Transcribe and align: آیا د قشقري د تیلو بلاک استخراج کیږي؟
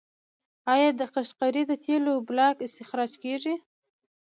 آیا 0.73 0.89
د 0.99 1.01
قشقري 1.15 1.63
د 1.67 1.71
تیلو 1.83 2.13
بلاک 2.29 2.55
استخراج 2.67 3.11
کیږي؟ 3.23 3.55